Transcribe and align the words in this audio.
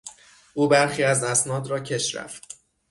او 0.53 0.67
برخی 0.67 1.03
از 1.03 1.23
اسناد 1.23 1.67
را 1.67 1.79
کش 1.79 2.15
رفت. 2.15 2.55